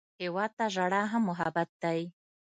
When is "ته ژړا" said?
0.57-1.03